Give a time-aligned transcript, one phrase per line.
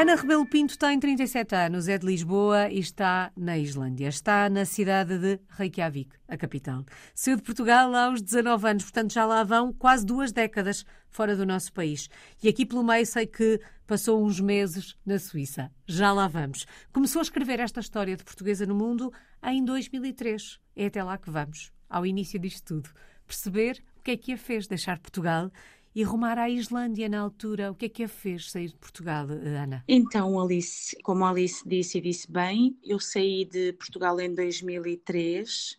[0.00, 4.06] Ana Rebelo Pinto tem 37 anos, é de Lisboa e está na Islândia.
[4.06, 6.84] Está na cidade de Reykjavik, a capital.
[7.12, 11.44] Saiu de Portugal aos 19 anos, portanto já lá vão quase duas décadas fora do
[11.44, 12.08] nosso país.
[12.40, 15.68] E aqui pelo meio sei que passou uns meses na Suíça.
[15.84, 16.64] Já lá vamos.
[16.92, 19.12] Começou a escrever esta história de portuguesa no mundo
[19.42, 20.60] em 2003.
[20.76, 22.90] É até lá que vamos, ao início disto tudo.
[23.26, 25.50] Perceber o que é que a fez deixar Portugal
[25.98, 27.72] e rumar à Islândia na altura.
[27.72, 29.82] O que é que a fez sair de Portugal, Ana?
[29.88, 35.76] Então, Alice, como a Alice disse e disse bem, eu saí de Portugal em 2003.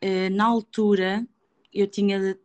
[0.00, 1.24] Eh, na altura,
[1.72, 2.36] eu tinha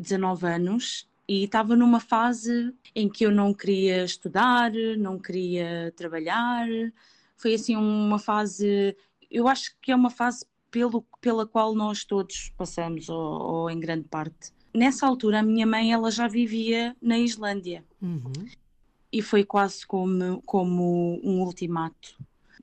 [0.00, 6.66] 19 anos e estava numa fase em que eu não queria estudar, não queria trabalhar.
[7.36, 8.96] Foi assim uma fase,
[9.30, 13.78] eu acho que é uma fase pelo, pela qual nós todos passamos, ou, ou em
[13.78, 18.32] grande parte nessa altura a minha mãe ela já vivia na Islândia uhum.
[19.12, 22.16] e foi quase como, como um ultimato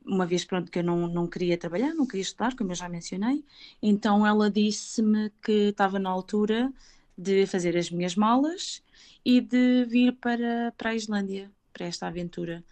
[0.05, 2.87] uma vez pronto que eu não, não queria trabalhar, não queria estudar, como eu já
[2.87, 3.43] mencionei,
[3.81, 6.71] então ela disse-me que estava na altura
[7.17, 8.83] de fazer as minhas malas
[9.23, 12.63] e de vir para, para a Islândia, para esta aventura.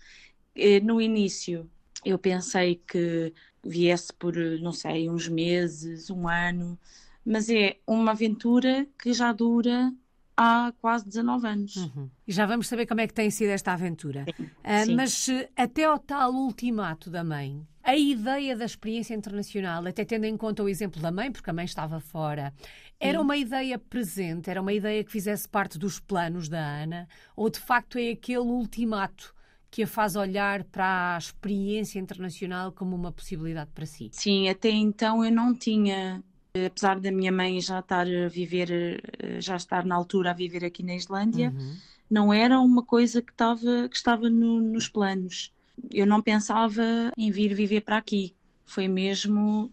[0.84, 1.70] No início
[2.06, 6.78] eu pensei que viesse por, não sei, uns meses, um ano,
[7.25, 9.93] mas é uma aventura que já dura
[10.35, 11.75] há quase 19 anos.
[11.75, 12.09] Uhum.
[12.27, 14.25] E já vamos saber como é que tem sido esta aventura.
[14.25, 14.95] Sim, uh, sim.
[14.95, 20.38] Mas até ao tal ultimato da mãe, a ideia da experiência internacional, até tendo em
[20.38, 22.53] conta o exemplo da mãe, porque a mãe estava fora,
[22.99, 27.49] era uma ideia presente, era uma ideia que fizesse parte dos planos da Ana, ou
[27.49, 29.33] de facto é aquele ultimato
[29.69, 34.09] que a faz olhar para a experiência internacional como uma possibilidade para si?
[34.13, 36.23] Sim, até então eu não tinha
[36.55, 40.64] apesar da minha mãe já estar a viver, eh, já estar na altura a viver
[40.64, 41.75] aqui na Islândia, uhum.
[42.09, 45.52] não era uma coisa que estava, que estava no, nos planos.
[45.92, 46.83] Eu não pensava
[47.17, 48.36] em vir viver para aqui.
[48.65, 49.71] Foi mesmo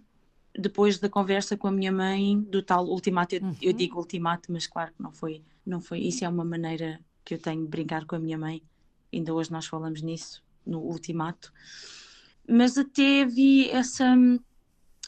[0.59, 3.35] depois da conversa com a minha mãe do tal ultimato.
[3.35, 3.57] Eu, uhum.
[3.61, 6.01] eu digo ultimato, mas claro que não foi, não foi.
[6.01, 8.63] Isso é uma maneira que eu tenho de brincar com a minha mãe.
[9.13, 11.53] Ainda hoje nós falamos nisso, no ultimato.
[12.49, 14.17] Mas até vi essa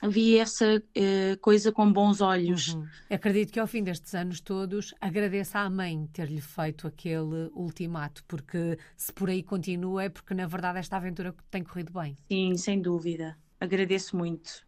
[0.09, 2.75] vi essa uh, coisa com bons olhos.
[2.75, 2.87] Uhum.
[3.11, 8.79] Acredito que ao fim destes anos todos agradeça à mãe ter-lhe feito aquele ultimato, porque
[8.97, 12.17] se por aí continua é porque na verdade esta aventura tem corrido bem.
[12.29, 13.39] Sim, sem dúvida.
[13.61, 14.67] Agradeço muito.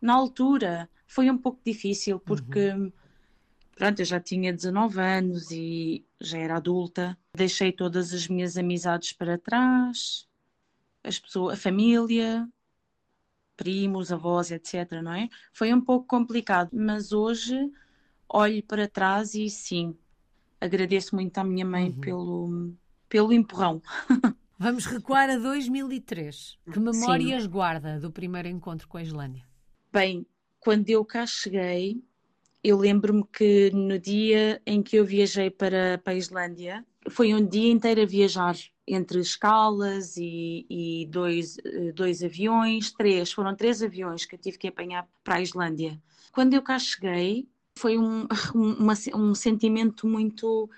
[0.00, 2.92] Na altura foi um pouco difícil porque uhum.
[3.76, 7.18] pronto, eu já tinha 19 anos e já era adulta.
[7.36, 10.26] Deixei todas as minhas amizades para trás,
[11.04, 12.48] as pessoas, a família,
[13.60, 15.28] primos, avós, etc, não é?
[15.52, 17.70] Foi um pouco complicado, mas hoje
[18.26, 19.94] olho para trás e sim,
[20.58, 22.00] agradeço muito à minha mãe uhum.
[22.00, 22.72] pelo,
[23.06, 23.82] pelo empurrão.
[24.58, 26.58] Vamos recuar a 2003.
[26.72, 27.48] Que memórias sim.
[27.50, 29.44] guarda do primeiro encontro com a Islândia?
[29.92, 30.24] Bem,
[30.58, 32.02] quando eu cá cheguei,
[32.64, 37.46] eu lembro-me que no dia em que eu viajei para, para a Islândia, foi um
[37.46, 38.56] dia inteiro a viajar
[38.90, 44.58] entre escalas e, e, dois, eh, dois aviões, três, foram três aviões que eu tive
[44.58, 46.02] que apanhar para a Islândia.
[46.32, 50.68] Quando eu cá cheguei, foi um, uma, um sentimento muito,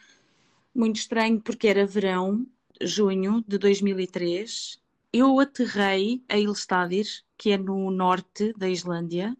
[0.75, 2.47] muito estranho, porque era verão,
[2.83, 4.79] junho de 2003.
[5.11, 7.07] Eu aterrei a Ilstadir,
[7.39, 9.35] que é no norte da Islândia,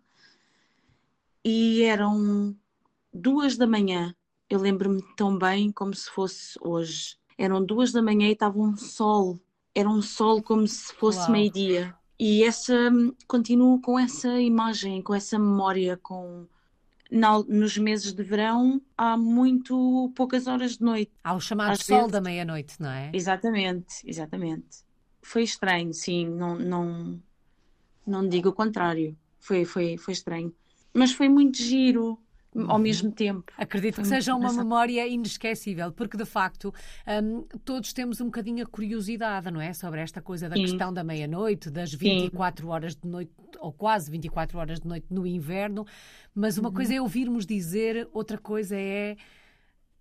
[1.45, 2.57] e eram
[3.13, 4.15] duas da manhã.
[4.49, 8.77] Eu lembro-me tão bem como se fosse hoje eram duas da manhã e estava um
[8.77, 9.39] sol,
[9.75, 11.95] era um sol como se fosse meio-dia.
[12.19, 12.91] E essa
[13.27, 16.47] continuo com essa imagem, com essa memória, com
[17.11, 21.13] na, nos meses de verão há muito poucas horas de noite.
[21.23, 22.13] Há o chamado Às sol vezes...
[22.13, 23.11] da meia-noite, não é?
[23.13, 24.85] Exatamente, exatamente.
[25.21, 27.23] Foi estranho, sim, não, não,
[28.07, 29.17] não digo o contrário.
[29.39, 30.55] Foi, foi, foi estranho.
[30.95, 32.19] Mas foi muito giro,
[32.55, 32.79] ao uhum.
[32.79, 33.53] mesmo tempo.
[33.57, 36.73] Acredito que seja uma memória inesquecível, porque de facto
[37.23, 39.73] um, todos temos um bocadinho a curiosidade, não é?
[39.73, 40.63] Sobre esta coisa da Sim.
[40.63, 42.71] questão da meia-noite, das 24 Sim.
[42.71, 45.87] horas de noite, ou quase 24 horas de noite no inverno,
[46.35, 46.75] mas uma uhum.
[46.75, 49.17] coisa é ouvirmos dizer, outra coisa é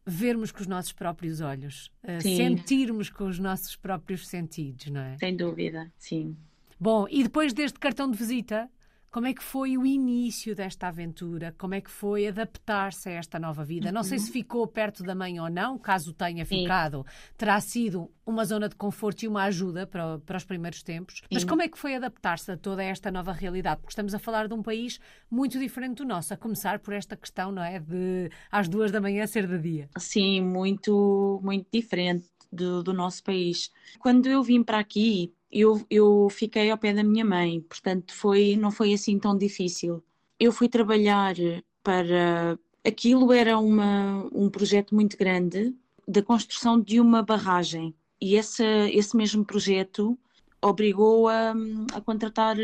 [0.06, 5.18] vermos com os nossos próprios olhos, uh, sentirmos com os nossos próprios sentidos, não é?
[5.18, 6.36] Sem dúvida, sim.
[6.80, 8.68] Bom, e depois deste cartão de visita,
[9.12, 11.54] Como é que foi o início desta aventura?
[11.58, 13.92] Como é que foi adaptar-se a esta nova vida?
[13.92, 14.32] Não sei se uhum.
[14.32, 17.34] ficou perto da mãe ou não, caso tenha ficado, Sim.
[17.38, 21.16] terá sido uma zona de conforto e uma ajuda para, para os primeiros tempos.
[21.18, 21.26] Sim.
[21.30, 23.82] Mas como é que foi adaptar-se a toda esta nova realidade?
[23.82, 24.98] Porque estamos a falar de um país
[25.30, 27.80] muito diferente do nosso, a começar por esta questão, não é?
[27.80, 29.90] De às duas da manhã ser de dia.
[29.98, 33.70] Sim, muito, muito diferente do, do nosso país.
[34.00, 38.56] Quando eu vim para aqui, eu, eu fiquei ao pé da minha mãe, portanto foi,
[38.56, 40.04] não foi assim tão difícil.
[40.40, 41.36] Eu fui trabalhar
[41.84, 42.58] para.
[42.84, 45.76] Aquilo era uma, um projeto muito grande
[46.08, 50.18] da construção de uma barragem e esse, esse mesmo projeto
[50.62, 51.54] obrigou a,
[51.94, 52.56] a contratar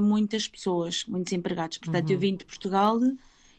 [0.00, 1.78] muitas pessoas, muitos empregados.
[1.78, 2.14] Portanto, uhum.
[2.14, 2.98] eu vim de Portugal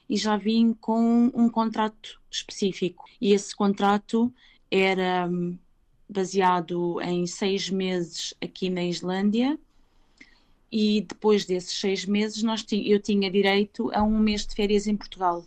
[0.09, 3.05] e já vim com um contrato específico.
[3.19, 4.33] E esse contrato
[4.71, 5.29] era
[6.07, 9.57] baseado em seis meses aqui na Islândia
[10.71, 14.97] e depois desses seis meses nós eu tinha direito a um mês de férias em
[14.97, 15.45] Portugal.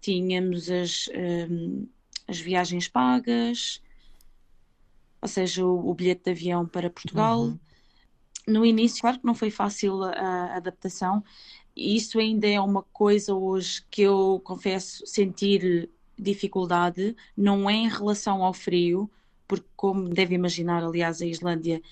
[0.00, 1.08] Tínhamos as,
[1.48, 1.88] um,
[2.28, 3.82] as viagens pagas,
[5.20, 7.40] ou seja, o, o, bilhete de avião para Portugal.
[7.40, 7.58] Uhum.
[8.46, 11.22] No início, claro que não foi fácil a, a adaptação,
[11.74, 17.88] e isso ainda é uma coisa hoje que eu confesso sentir dificuldade, não é em
[17.88, 19.10] relação ao frio,
[19.50, 21.82] porque, como deve imaginar, aliás, a Islândia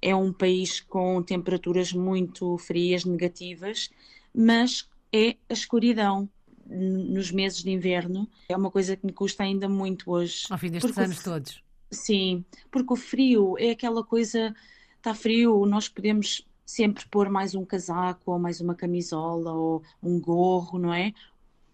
[0.00, 3.90] é um país com temperaturas muito frias, negativas,
[4.32, 6.30] mas é a escuridão
[6.64, 8.28] nos meses de inverno.
[8.48, 10.46] É uma coisa que me custa ainda muito hoje.
[10.48, 11.60] Ao fim destes anos todos.
[11.90, 14.54] Sim, porque o frio é aquela coisa,
[14.96, 20.20] está frio, nós podemos sempre pôr mais um casaco ou mais uma camisola ou um
[20.20, 21.12] gorro, não é?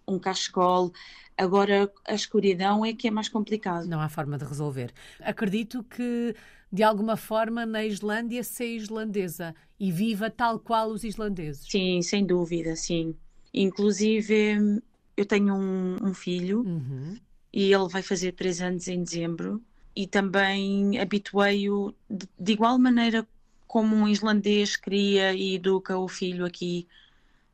[0.06, 0.92] Um cachecol.
[1.36, 3.86] Agora, a escuridão é que é mais complicado.
[3.86, 4.92] Não há forma de resolver.
[5.20, 6.34] Acredito que,
[6.72, 11.66] de alguma forma, na Islândia, seja islandesa e viva tal qual os islandeses.
[11.68, 13.14] Sim, sem dúvida, sim.
[13.52, 14.80] Inclusive,
[15.16, 17.16] eu tenho um, um filho uhum.
[17.52, 19.62] e ele vai fazer três anos em dezembro
[19.94, 23.26] e também habituei-o de, de igual maneira
[23.66, 26.86] como um islandês cria e educa o filho aqui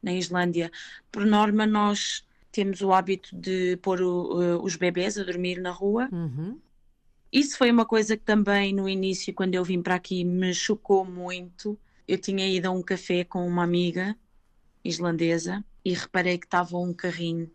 [0.02, 0.70] na Islândia.
[1.10, 5.70] Por norma, nós temos o hábito de pôr o, uh, os bebés a dormir na
[5.70, 6.08] rua.
[6.12, 6.60] Uhum.
[7.32, 11.02] Isso foi uma coisa que também no início, quando eu vim para aqui, me chocou
[11.02, 11.78] muito.
[12.06, 14.14] Eu tinha ido a um café com uma amiga
[14.84, 17.50] islandesa e reparei que estava um carrinho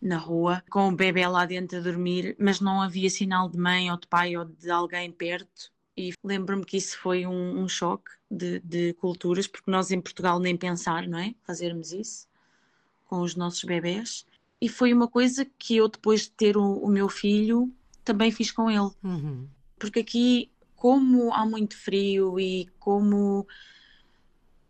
[0.00, 3.90] na rua com o bebê lá dentro a dormir, mas não havia sinal de mãe
[3.90, 5.72] ou de pai ou de alguém perto.
[5.96, 10.38] E lembro-me que isso foi um, um choque de, de culturas, porque nós em Portugal
[10.38, 11.34] nem pensar, não é?
[11.44, 12.27] Fazermos isso
[13.08, 14.24] com os nossos bebés.
[14.60, 17.72] E foi uma coisa que eu, depois de ter o, o meu filho,
[18.04, 18.90] também fiz com ele.
[19.02, 19.48] Uhum.
[19.78, 23.46] Porque aqui, como há muito frio e como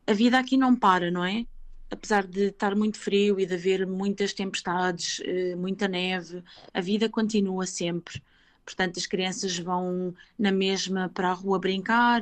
[0.07, 1.47] a vida aqui não para, não é?
[1.91, 6.43] Apesar de estar muito frio e de haver muitas tempestades, eh, muita neve,
[6.73, 8.23] a vida continua sempre.
[8.65, 12.21] Portanto, as crianças vão na mesma para a rua brincar,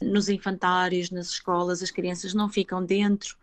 [0.00, 3.36] nos infantários, nas escolas, as crianças não ficam dentro.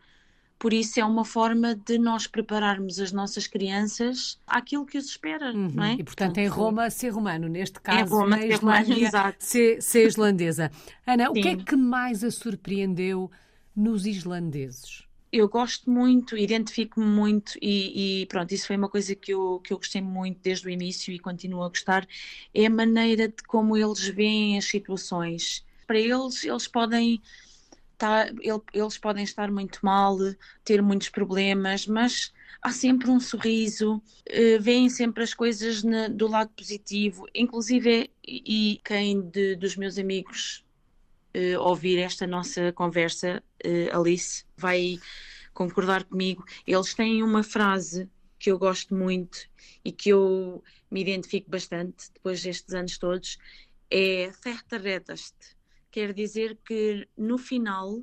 [0.60, 5.54] Por isso é uma forma de nós prepararmos as nossas crianças àquilo que os espera,
[5.54, 5.72] uhum.
[5.74, 5.94] não é?
[5.94, 10.06] E portanto em Roma ser romano, neste caso, em Roma, na Islândia romano, ser, ser
[10.06, 10.70] islandesa.
[11.08, 11.30] Ana, Sim.
[11.30, 13.32] o que é que mais a surpreendeu
[13.74, 15.08] nos islandeses?
[15.32, 19.72] eu gosto muito, identifico-me muito e, e, pronto, isso foi uma coisa que eu, que
[19.72, 22.08] eu gostei muito desde o início e continuo a gostar,
[22.54, 25.64] é a maneira de como eles veem as situações.
[25.86, 27.22] Para eles, eles podem
[28.00, 28.32] estar,
[28.74, 30.18] eles podem estar muito mal,
[30.64, 32.32] ter muitos problemas, mas
[32.62, 39.22] há sempre um sorriso, eh, veem sempre as coisas do lado positivo, inclusive e, quem
[39.22, 40.64] de, dos meus amigos
[41.36, 44.98] uh, ouvir esta nossa conversa, uh, Alice, vai
[45.54, 46.46] concordar comigo.
[46.66, 48.10] Eles têm uma frase
[48.40, 49.38] que eu gosto muito
[49.84, 53.38] e que eu me identifico bastante depois destes anos todos,
[53.92, 55.59] é Fertaredast.
[55.92, 58.02] Quer dizer que no final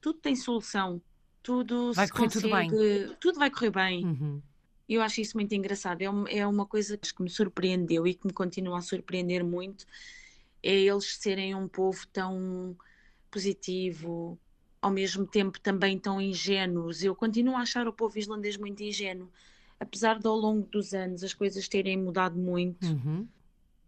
[0.00, 1.02] tudo tem solução,
[1.42, 3.16] tudo vai correr consegue, tudo bem.
[3.20, 4.04] Tudo vai correr bem.
[4.04, 4.42] Uhum.
[4.88, 6.00] Eu acho isso muito engraçado.
[6.00, 9.84] É uma, é uma coisa que me surpreendeu e que me continua a surpreender muito
[10.62, 12.76] é eles serem um povo tão
[13.30, 14.38] positivo,
[14.80, 17.02] ao mesmo tempo também tão ingênuos.
[17.02, 19.30] Eu continuo a achar o povo islandês muito ingênuo,
[19.78, 22.86] apesar de ao longo dos anos as coisas terem mudado muito.
[22.86, 23.26] Uhum.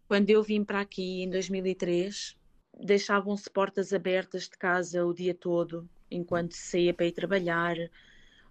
[0.07, 2.37] Quando eu vim para aqui em 2003,
[2.83, 7.77] deixavam-se portas abertas de casa o dia todo, enquanto saía para ir trabalhar.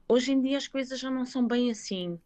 [0.07, 2.19] Hoje em dia as coisas já não são bem assim.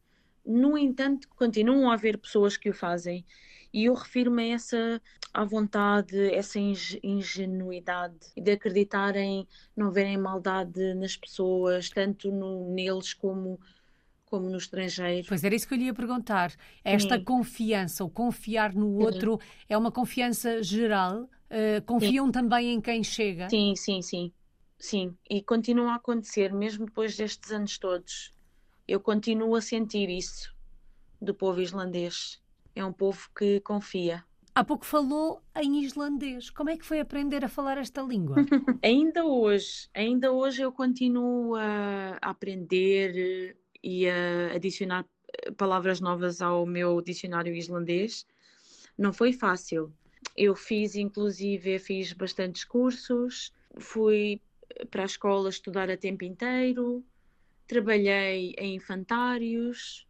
[0.46, 3.26] No entanto, continuam a haver pessoas que o fazem
[3.74, 5.02] E eu refiro-me a essa
[5.34, 13.60] à vontade, essa ingenuidade de acreditarem, não verem maldade nas pessoas, tanto no, neles como
[14.26, 15.28] como no estrangeiro.
[15.28, 16.52] Pois era isso que eu lhe ia perguntar.
[16.84, 17.24] Esta Sim.
[17.24, 19.48] confiança, o confiar no outro, sim.
[19.70, 21.30] é uma confiança geral?
[21.54, 22.32] Uh, confiam sim.
[22.32, 23.48] também em quem chega?
[23.48, 24.34] Sim, sim, sim.
[24.80, 28.34] Sim, e continua a acontecer, mesmo depois destes anos todos.
[28.88, 30.52] Eu continuo a sentir isso
[31.22, 32.42] do povo islandês.
[32.76, 34.26] É um povo que confia.
[34.56, 36.50] Há pouco falou em islandês.
[36.50, 38.36] Como é que foi aprender a falar esta língua?
[38.84, 45.06] ainda hoje, ainda hoje eu continuo a aprender e a adicionar
[45.56, 48.26] palavras novas ao meu dicionário islandês.
[48.98, 49.94] Não foi fácil.
[50.36, 54.42] Eu fiz, inclusive, fiz bastantes cursos, fui
[54.90, 57.04] para a escola estudar a tempo inteiro,
[57.68, 60.08] trabalhei em infantários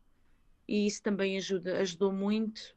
[0.67, 2.75] e isso também ajuda, ajudou muito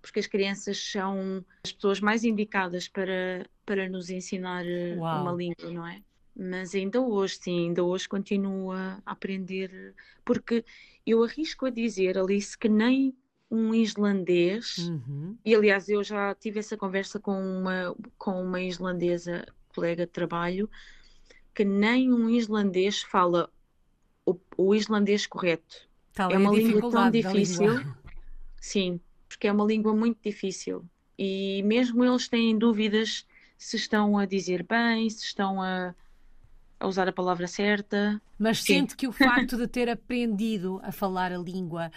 [0.00, 5.22] porque as crianças são as pessoas mais indicadas para, para nos ensinar eh, Uau.
[5.22, 6.02] uma língua, não é?
[6.34, 10.64] Mas ainda hoje, sim, ainda hoje continuo a aprender, porque
[11.04, 13.14] eu arrisco a dizer, Alice, que nem
[13.50, 15.36] um islandês, uhum.
[15.44, 20.68] e aliás eu já tive essa conversa com uma, com uma islandesa, colega de trabalho,
[21.54, 23.50] que nem um islandês fala
[24.26, 25.88] o, o islandês correto.
[26.12, 27.80] Tal é, é uma língua tão difícil.
[28.60, 30.84] Sim, porque é uma língua muito difícil
[31.18, 33.26] e mesmo eles têm dúvidas
[33.56, 35.94] se estão a dizer bem, se estão a,
[36.80, 38.20] a usar a palavra certa.
[38.38, 38.74] Mas Sim.
[38.74, 41.90] sente que o facto de ter aprendido a falar a língua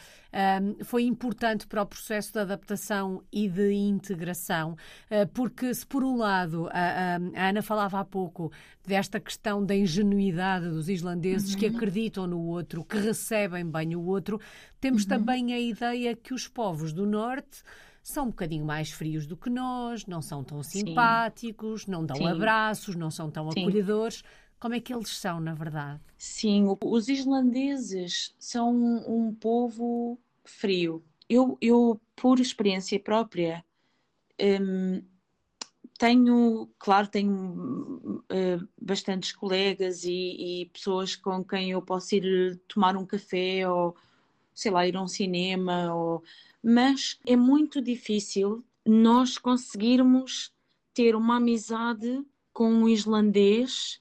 [0.61, 6.03] um, foi importante para o processo de adaptação e de integração, uh, porque se por
[6.03, 8.51] um lado a, a, Ana falava há pouco
[8.85, 11.59] desta questão da ingenuidade dos islandeses uhum.
[11.59, 14.39] que acreditam no outro, que recebem bem o outro,
[14.79, 15.09] temos uhum.
[15.09, 17.61] também a ideia que os povos do norte
[18.03, 21.91] são um bocadinho mais frios do que nós, não são tão simpáticos, Sim.
[21.91, 22.27] não dão Sim.
[22.27, 24.23] abraços, não são tão acolhedores.
[24.61, 25.99] Como é que eles são, na verdade?
[26.19, 28.71] Sim, os islandeses são
[29.07, 31.03] um povo frio.
[31.27, 33.65] Eu, eu por experiência própria,
[34.39, 35.01] um,
[35.97, 42.95] tenho, claro, tenho uh, bastantes colegas e, e, pessoas com quem eu posso ir tomar
[42.95, 43.97] um café ou,
[44.53, 46.23] sei lá, ir a um cinema, ou...
[46.61, 50.53] mas é muito difícil nós conseguirmos
[50.93, 54.00] ter uma amizade com um islandês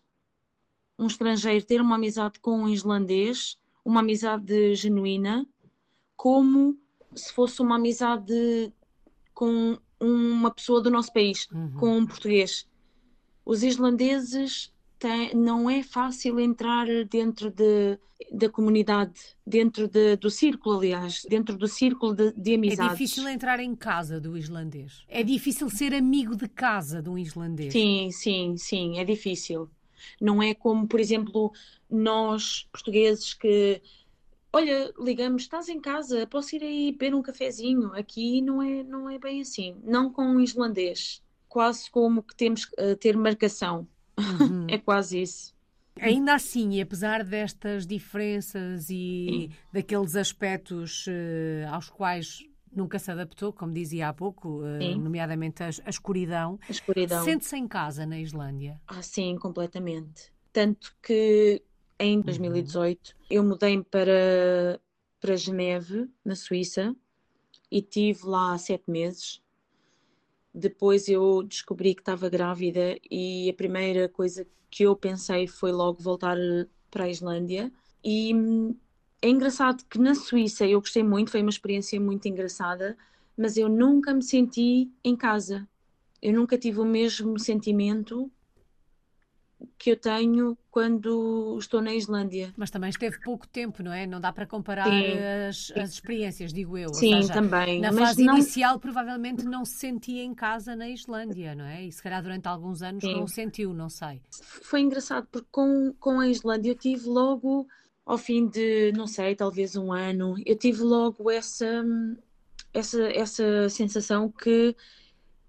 [1.00, 5.47] um estrangeiro ter uma amizade com um islandês, uma amizade genuína,
[6.14, 6.78] como
[7.14, 8.71] se fosse uma amizade
[9.33, 11.73] com uma pessoa do nosso país, uhum.
[11.78, 12.69] com um português.
[13.45, 17.99] Os islandeses têm, não é fácil entrar dentro de,
[18.30, 22.92] da comunidade, dentro de, do círculo, aliás, dentro do círculo de, de amizades.
[22.92, 25.02] É difícil entrar em casa do islandês.
[25.09, 27.73] É difícil ser amigo de casa de um islandês.
[27.73, 29.71] Sim, sim, sim, é difícil.
[30.21, 31.52] Não é como, por exemplo,
[31.88, 33.83] nós portugueses que
[34.52, 37.92] olha, ligamos, estás em casa, posso ir aí beber um cafezinho.
[37.95, 39.76] Aqui não é, não é bem assim.
[39.85, 41.23] Não com um islandês.
[41.49, 43.87] Quase como que temos que uh, ter marcação.
[44.19, 44.66] Uhum.
[44.71, 45.54] é quase isso.
[46.00, 49.50] Ainda assim, e apesar destas diferenças e Sim.
[49.73, 55.66] daqueles aspectos uh, aos quais nunca se adaptou, como dizia há pouco, uh, nomeadamente a,
[55.66, 56.58] a, escuridão.
[56.68, 57.24] A escuridão.
[57.24, 58.80] Sente-se em casa na Islândia?
[58.86, 60.32] Ah, sim, completamente.
[60.52, 61.62] Tanto que
[61.98, 63.26] em 2018 uhum.
[63.30, 64.80] eu mudei para,
[65.20, 66.94] para Geneve, na Suíça,
[67.70, 69.42] e tive lá sete meses.
[70.52, 76.02] Depois eu descobri que estava grávida e a primeira coisa que eu pensei foi logo
[76.02, 76.36] voltar
[76.90, 77.72] para a Islândia.
[78.02, 78.74] E hum,
[79.22, 82.96] é engraçado que na Suíça eu gostei muito, foi uma experiência muito engraçada,
[83.36, 85.68] mas eu nunca me senti em casa.
[86.22, 88.30] Eu nunca tive o mesmo sentimento
[89.78, 92.52] que eu tenho quando estou na Islândia.
[92.56, 94.06] Mas também esteve pouco tempo, não é?
[94.06, 94.86] Não dá para comparar
[95.48, 96.92] as, as, experiências, digo eu.
[96.94, 97.80] Sim, seja, também.
[97.80, 98.34] Na fase não...
[98.34, 101.84] inicial, provavelmente não se sentia em casa na Islândia, não é?
[101.84, 103.12] E se calhar durante alguns anos Sim.
[103.12, 104.22] não o sentiu, não sei.
[104.30, 107.66] Foi engraçado, porque com, com a Islândia eu tive logo
[108.04, 111.85] ao fim de, não sei, talvez um ano, eu tive logo essa,
[112.73, 114.75] essa, essa sensação que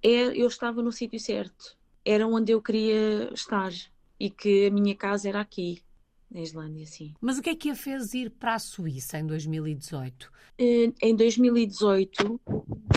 [0.04, 3.72] é, eu estava no sítio certo, era onde eu queria estar
[4.20, 5.82] e que a minha casa era aqui,
[6.30, 7.14] na Islândia, sim.
[7.20, 10.32] Mas o que é que a fez ir para a Suíça em 2018?
[10.58, 12.40] Eh, em 2018,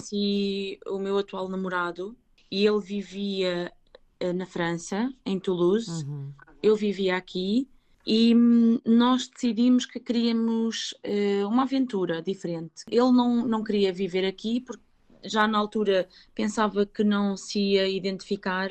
[0.03, 2.17] se o meu atual namorado
[2.51, 3.73] e ele vivia
[4.21, 6.33] eh, na França, em Toulouse, uhum.
[6.63, 7.69] eu vivia aqui
[8.07, 12.85] e hum, nós decidimos que queríamos uh, uma aventura diferente.
[12.91, 14.83] Ele não, não queria viver aqui porque
[15.25, 18.71] já na altura pensava que não se ia identificar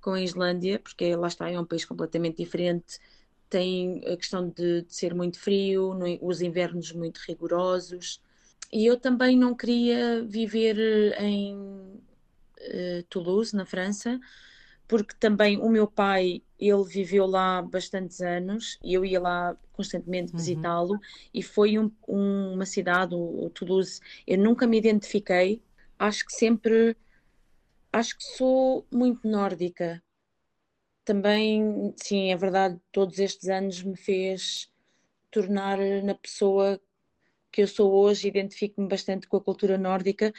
[0.00, 2.98] com a Islândia, porque lá está, é um país completamente diferente,
[3.48, 8.20] tem a questão de, de ser muito frio, no, os invernos muito rigorosos,
[8.72, 10.76] e eu também não queria viver
[11.20, 14.18] em uh, Toulouse, na França,
[14.92, 20.32] porque também o meu pai, ele viveu lá bastantes anos e eu ia lá constantemente
[20.32, 20.38] uhum.
[20.38, 21.00] visitá-lo
[21.32, 25.62] e foi um, um, uma cidade, o, o Toulouse, eu nunca me identifiquei,
[25.98, 26.94] acho que sempre,
[27.90, 30.02] acho que sou muito nórdica.
[31.06, 34.70] Também, sim, é verdade, todos estes anos me fez
[35.30, 36.78] tornar na pessoa
[37.52, 40.32] que eu sou hoje, identifico-me bastante com a cultura nórdica,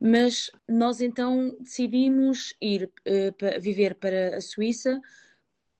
[0.00, 5.00] mas nós então decidimos ir uh, viver para a Suíça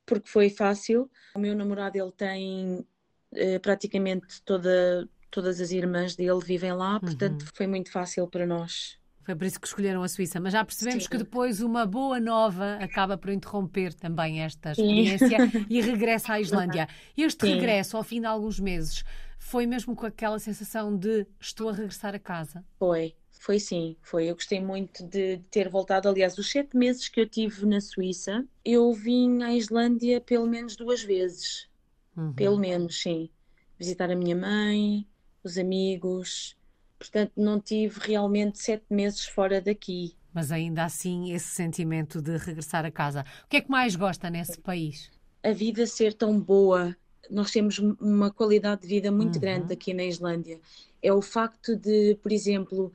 [0.04, 1.08] porque foi fácil.
[1.36, 7.42] O meu namorado ele tem uh, praticamente toda, todas as irmãs dele vivem lá, portanto
[7.42, 7.48] uhum.
[7.54, 8.99] foi muito fácil para nós.
[9.30, 10.40] Foi por isso que escolheram a Suíça.
[10.40, 11.10] Mas já percebemos Sim.
[11.10, 15.66] que depois uma boa nova acaba por interromper também esta experiência Sim.
[15.70, 16.88] e regressa à Islândia.
[17.16, 17.54] Este Sim.
[17.54, 19.04] regresso, ao fim de alguns meses,
[19.38, 22.64] foi mesmo com aquela sensação de estou a regressar a casa?
[22.76, 24.26] Foi, foi sim, foi.
[24.26, 26.08] Eu gostei muito de ter voltado.
[26.08, 30.74] Aliás, os sete meses que eu tive na Suíça, eu vim à Islândia pelo menos
[30.74, 31.68] duas vezes.
[32.16, 32.32] Uhum.
[32.32, 33.30] Pelo menos, sim.
[33.78, 35.06] Visitar a minha mãe,
[35.44, 36.56] os amigos,
[37.00, 40.14] Portanto, não tive realmente sete meses fora daqui.
[40.34, 43.24] Mas ainda assim, esse sentimento de regressar a casa.
[43.42, 45.10] O que é que mais gosta nesse país?
[45.42, 46.94] A vida ser tão boa.
[47.30, 49.40] Nós temos uma qualidade de vida muito uhum.
[49.40, 50.60] grande aqui na Islândia.
[51.02, 52.92] É o facto de, por exemplo,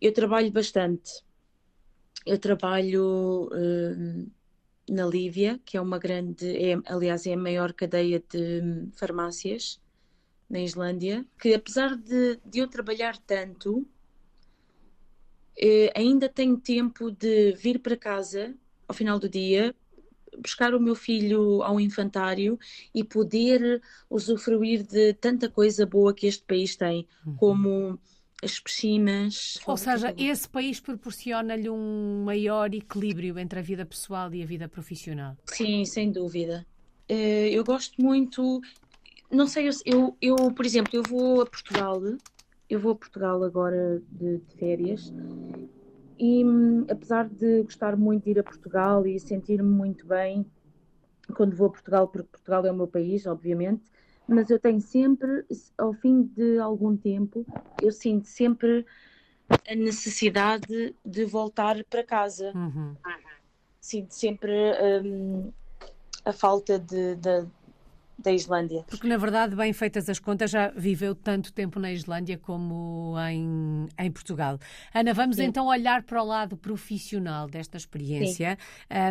[0.00, 1.24] eu trabalho bastante.
[2.24, 4.30] Eu trabalho uh,
[4.88, 9.82] na Lívia, que é uma grande, é, aliás, é a maior cadeia de farmácias
[10.52, 13.86] na Islândia, que apesar de, de eu trabalhar tanto,
[15.56, 18.54] eh, ainda tenho tempo de vir para casa
[18.86, 19.74] ao final do dia,
[20.38, 22.58] buscar o meu filho ao infantário
[22.94, 23.80] e poder
[24.10, 27.36] usufruir de tanta coisa boa que este país tem, uhum.
[27.36, 27.98] como
[28.42, 29.58] as piscinas.
[29.66, 34.68] Ou seja, esse país proporciona-lhe um maior equilíbrio entre a vida pessoal e a vida
[34.68, 35.34] profissional.
[35.46, 36.66] Sim, sem dúvida.
[37.08, 38.60] Eh, eu gosto muito,
[39.32, 42.00] não sei, eu, eu, por exemplo, eu vou a Portugal,
[42.68, 45.12] eu vou a Portugal agora de, de férias
[46.18, 46.44] e
[46.88, 50.46] apesar de gostar muito de ir a Portugal e sentir-me muito bem
[51.34, 53.82] quando vou a Portugal, porque Portugal é o meu país, obviamente,
[54.28, 55.44] mas eu tenho sempre,
[55.78, 57.44] ao fim de algum tempo,
[57.80, 58.86] eu sinto sempre
[59.68, 62.52] a necessidade de voltar para casa.
[62.54, 62.94] Uhum.
[63.80, 64.52] Sinto sempre
[65.04, 65.52] um,
[66.24, 67.46] a falta de, de,
[68.22, 68.84] da Islândia.
[68.88, 73.86] Porque, na verdade, bem feitas as contas, já viveu tanto tempo na Islândia como em,
[73.98, 74.58] em Portugal.
[74.94, 75.44] Ana, vamos Sim.
[75.44, 78.56] então olhar para o lado profissional desta experiência.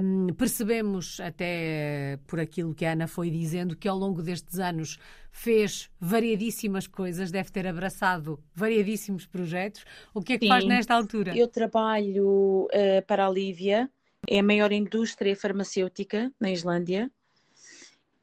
[0.03, 4.97] Um, percebemos, até por aquilo que a Ana foi dizendo, que ao longo destes anos
[5.31, 9.85] fez variadíssimas coisas, deve ter abraçado variadíssimos projetos.
[10.13, 10.49] O que é que Sim.
[10.49, 11.35] faz nesta altura?
[11.35, 13.89] Eu trabalho uh, para a Lívia,
[14.27, 17.09] é a maior indústria farmacêutica na Islândia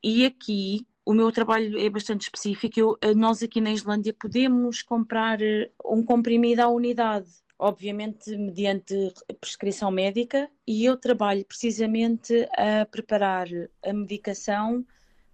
[0.09, 2.81] e aqui o meu trabalho é bastante específico.
[2.81, 8.95] Eu, eh, nós aqui na Islândia podemos comprar eh, um comprimido à unidade, obviamente mediante
[9.39, 13.49] prescrição médica, e eu trabalho precisamente a preparar
[13.85, 14.85] a medicação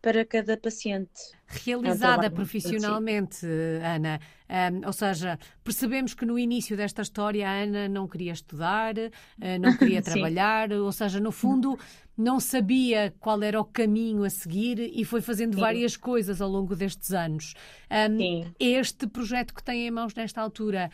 [0.05, 1.33] para cada paciente.
[1.47, 3.47] Realizada é um profissionalmente,
[3.83, 8.95] Ana, um, ou seja, percebemos que no início desta história a Ana não queria estudar,
[8.99, 9.11] uh,
[9.59, 11.79] não queria trabalhar, ou seja, no fundo
[12.19, 15.61] não sabia qual era o caminho a seguir e foi fazendo Sim.
[15.61, 17.55] várias coisas ao longo destes anos.
[17.91, 20.91] Um, este projeto que tem em mãos nesta altura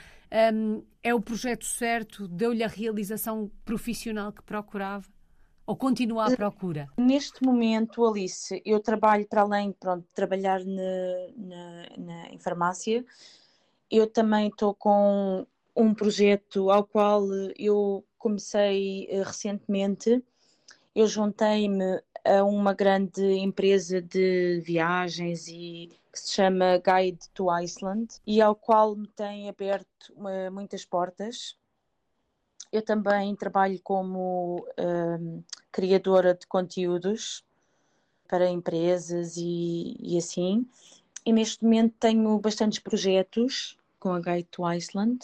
[1.02, 2.28] é o projeto certo?
[2.28, 5.04] Deu-lhe a realização profissional que procurava?
[5.70, 6.88] Ou continua à procura?
[6.98, 10.82] Neste momento, Alice, eu trabalho para além pronto, de trabalhar na,
[11.36, 13.04] na, na, em farmácia,
[13.88, 17.24] eu também estou com um projeto ao qual
[17.56, 20.20] eu comecei uh, recentemente.
[20.92, 28.08] Eu juntei-me a uma grande empresa de viagens e que se chama Guide to Iceland
[28.26, 31.56] e ao qual me tem aberto uh, muitas portas
[32.72, 37.44] eu também trabalho como um, criadora de conteúdos
[38.28, 40.66] para empresas e, e, assim.
[41.24, 45.18] E neste momento tenho bastantes projetos com a Guide to Iceland,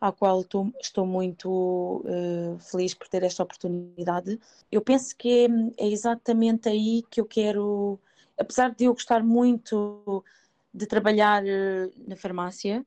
[0.00, 4.40] ao qual tô, estou muito uh, feliz por ter esta oportunidade.
[4.70, 7.98] Eu penso que é, é exatamente aí que eu quero,
[8.38, 10.24] apesar de eu gostar muito
[10.72, 12.84] de trabalhar uh, na farmácia,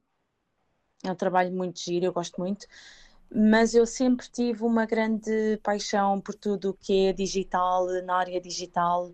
[1.03, 2.67] é um trabalho muito giro, eu gosto muito,
[3.33, 8.41] mas eu sempre tive uma grande paixão por tudo o que é digital, na área
[8.41, 9.11] digital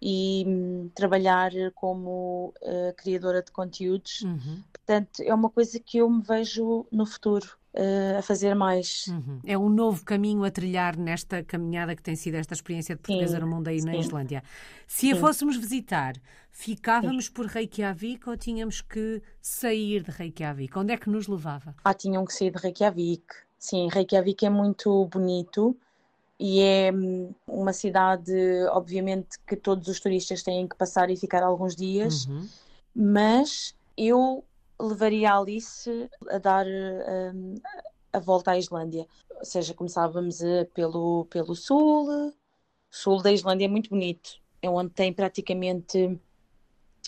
[0.00, 4.22] e hum, trabalhar como uh, criadora de conteúdos.
[4.22, 4.62] Uhum.
[4.72, 9.06] Portanto, é uma coisa que eu me vejo no futuro uh, a fazer mais.
[9.08, 9.40] Uhum.
[9.44, 13.38] É um novo caminho a trilhar nesta caminhada que tem sido esta experiência de portuguesa
[13.40, 13.86] no mundo aí sim.
[13.86, 14.42] na Islândia.
[14.86, 16.14] Se a fôssemos visitar,
[16.50, 17.32] ficávamos sim.
[17.32, 20.78] por Reykjavik ou tínhamos que sair de Reykjavik?
[20.78, 21.74] Onde é que nos levava?
[21.82, 23.45] Ah, tinham que sair de Reykjavik.
[23.58, 25.76] Sim, Reykjavik é muito bonito
[26.38, 28.32] e é hum, uma cidade,
[28.70, 32.48] obviamente, que todos os turistas têm que passar e ficar alguns dias, uhum.
[32.94, 34.44] mas eu
[34.78, 37.54] levaria a Alice a dar um,
[38.12, 39.06] a volta à Islândia.
[39.38, 42.32] Ou seja, começávamos uh, pelo, pelo sul, o
[42.90, 46.18] sul da Islândia é muito bonito, é onde tem praticamente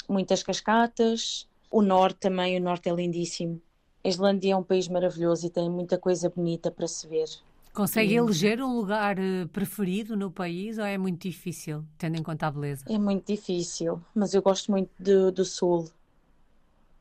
[0.09, 3.61] muitas cascatas, o norte também, o norte é lindíssimo.
[4.09, 7.29] A Islândia é um país maravilhoso e tem muita coisa bonita para se ver.
[7.75, 12.47] Consegue eleger um lugar eh, preferido no país ou é muito difícil, tendo em conta
[12.47, 12.87] a beleza?
[12.89, 15.91] É muito difícil, mas eu gosto muito do, do sul.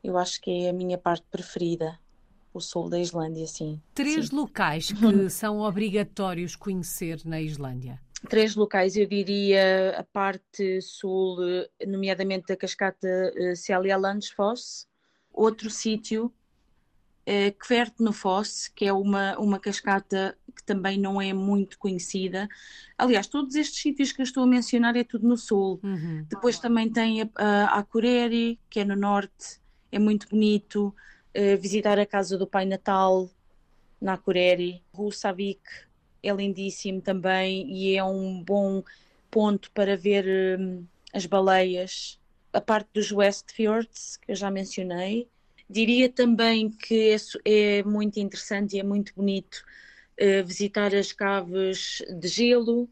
[0.04, 1.98] Eu acho que é a minha parte preferida,
[2.54, 3.82] o sul da Islândia, sim.
[3.94, 4.36] Três sim.
[4.36, 8.02] locais que são obrigatórios conhecer na Islândia?
[8.30, 11.38] Três locais, eu diria a parte sul,
[11.88, 14.86] nomeadamente a cascata uh, Celia Landsfoss.
[15.32, 16.34] Outro sítio
[17.30, 22.48] eh, Kvert no Fosse, que é uma, uma cascata que também não é muito conhecida.
[22.98, 25.78] Aliás, todos estes sítios que eu estou a mencionar é tudo no sul.
[25.84, 26.26] Uhum.
[26.30, 29.60] Depois também tem a, a, a Cureri, que é no norte,
[29.92, 30.96] é muito bonito.
[31.36, 33.30] Uh, visitar a casa do Pai Natal
[34.02, 34.82] na Cureri.
[34.94, 35.62] Russavik
[36.24, 38.82] é lindíssimo também e é um bom
[39.30, 42.18] ponto para ver um, as baleias.
[42.54, 45.28] A parte dos Westfjords, que eu já mencionei,
[45.70, 49.64] Diria também que é, é muito interessante e é muito bonito
[50.20, 52.90] uh, visitar as caves de gelo,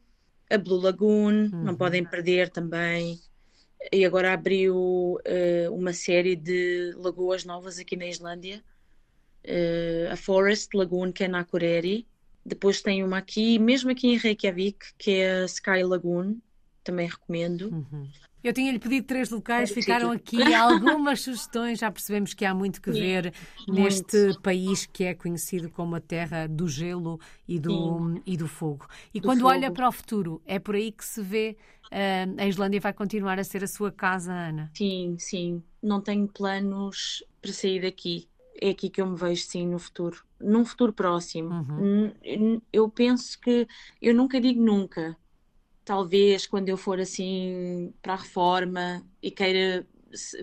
[0.49, 1.63] a Blue Lagoon, uhum.
[1.63, 3.19] não podem perder também.
[3.91, 8.63] E agora abriu uh, uma série de lagoas novas aqui na Islândia.
[9.43, 12.07] Uh, a Forest Lagoon, que é na Akureyri.
[12.45, 16.37] Depois tem uma aqui, mesmo aqui em Reykjavik, que é a Sky Lagoon,
[16.83, 17.69] também recomendo.
[17.69, 18.07] Uhum.
[18.45, 21.79] Eu tinha-lhe pedido três locais, ficaram aqui algumas sugestões.
[21.79, 23.33] Já percebemos que há muito que ver
[23.67, 23.81] muito.
[23.81, 28.85] neste país que é conhecido como a terra do gelo e do, e do fogo.
[29.11, 29.49] E do quando fogo.
[29.49, 33.39] olha para o futuro, é por aí que se vê uh, a Islândia vai continuar
[33.39, 34.71] a ser a sua casa, Ana?
[34.75, 35.63] Sim, sim.
[35.81, 38.27] Não tenho planos para sair daqui.
[38.61, 40.23] É aqui que eu me vejo, sim, no futuro.
[40.39, 41.49] Num futuro próximo.
[41.49, 42.61] Uhum.
[42.71, 43.67] Eu penso que.
[43.99, 45.17] Eu nunca digo nunca,
[45.85, 49.87] talvez quando eu for assim para a reforma e queira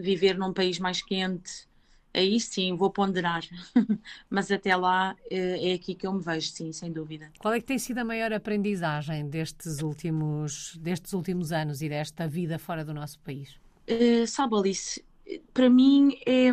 [0.01, 1.67] viver num país mais quente,
[2.15, 3.43] aí sim vou ponderar.
[4.31, 7.31] Mas até lá eh, é aqui que eu me vejo, sim, sem dúvida.
[7.39, 12.29] Qual é que tem sido a maior aprendizagem destes últimos, destes últimos anos e desta
[12.29, 13.59] vida fora do nosso país?
[13.89, 15.05] Uh, sabe, Alice,
[15.53, 16.51] para mim é,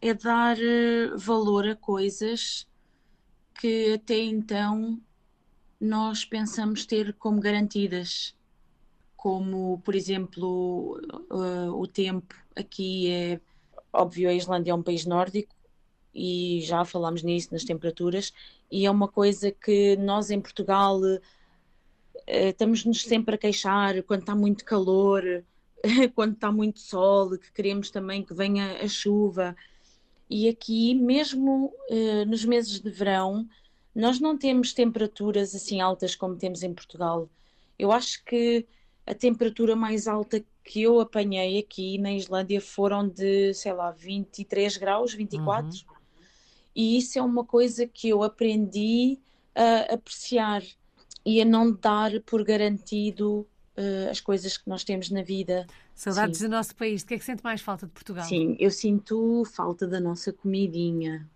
[0.00, 2.66] é dar eh, valor a coisas
[3.60, 5.00] que até então
[5.80, 8.34] nós pensamos ter como garantidas,
[9.16, 13.40] como, por exemplo, uh, o tempo aqui é
[13.92, 15.54] óbvio, a Islândia é um país nórdico
[16.14, 18.32] e já falámos nisso nas temperaturas,
[18.70, 21.20] e é uma coisa que nós em Portugal uh,
[22.26, 25.22] estamos-nos sempre a queixar quando está muito calor,
[26.14, 29.56] quando está muito sol, que queremos também que venha a chuva.
[30.28, 33.48] E aqui, mesmo uh, nos meses de verão,
[33.96, 37.30] nós não temos temperaturas assim altas como temos em Portugal.
[37.78, 38.66] Eu acho que
[39.06, 44.76] a temperatura mais alta que eu apanhei aqui na Islândia foram de, sei lá, 23
[44.76, 45.66] graus, 24.
[45.66, 45.96] Uhum.
[46.74, 49.18] E isso é uma coisa que eu aprendi
[49.54, 50.62] a apreciar
[51.24, 53.46] e a não dar por garantido
[53.78, 55.66] uh, as coisas que nós temos na vida.
[55.94, 56.44] Saudades Sim.
[56.44, 57.00] do nosso país.
[57.00, 58.26] O que é que sente mais falta de Portugal?
[58.26, 61.26] Sim, eu sinto falta da nossa comidinha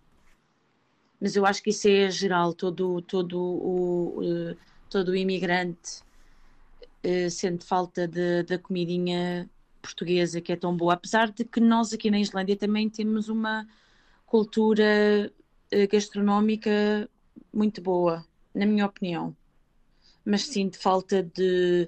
[1.21, 4.55] mas eu acho que isso é geral, todo, todo, o,
[4.89, 6.01] todo o imigrante
[7.05, 9.47] uh, sente falta de, da comidinha
[9.83, 13.67] portuguesa que é tão boa, apesar de que nós aqui na Islândia também temos uma
[14.25, 15.31] cultura
[15.71, 17.07] uh, gastronómica
[17.53, 19.35] muito boa, na minha opinião.
[20.25, 21.87] Mas sinto falta de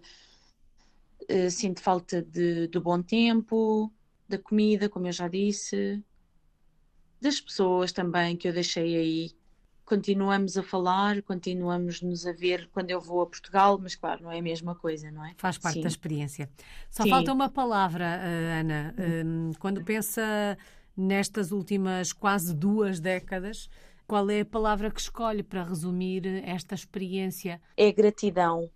[1.49, 3.91] sinto falta de, do bom tempo,
[4.27, 6.03] da comida, como eu já disse,
[7.23, 9.31] das pessoas também que eu deixei aí.
[9.85, 14.31] Continuamos a falar, continuamos nos a ver quando eu vou a Portugal, mas claro, não
[14.31, 15.33] é a mesma coisa, não é?
[15.37, 15.81] Faz parte Sim.
[15.81, 16.49] da experiência.
[16.89, 17.09] Só Sim.
[17.09, 18.95] falta uma palavra, eh, Ana.
[18.97, 20.57] Hum, quando pensa
[20.95, 23.69] nestas últimas quase duas décadas,
[24.07, 27.61] Qual é a palavra que escolhe para resumir esta experiência?
[27.77, 28.69] É gratidão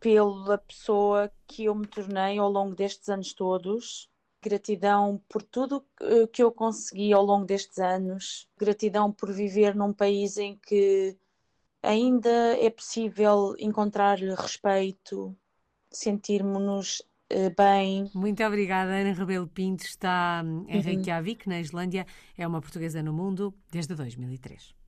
[0.00, 4.08] pela pessoa que eu me tornei ao longo destes anos todos.
[4.44, 5.82] Gratidão por tudo
[6.30, 8.46] que eu consegui ao longo destes anos.
[8.58, 11.16] Gratidão por viver num país em que
[11.82, 12.28] ainda
[12.58, 15.34] é possível encontrar respeito,
[15.90, 18.10] sentirmos-nos eh, bem.
[18.14, 19.84] Muito obrigada, Ana Rebelo Pinto.
[19.84, 20.82] Está em uhum.
[20.82, 22.06] Reykjavik, na Islândia.
[22.36, 24.74] É uma portuguesa no mundo desde 2003.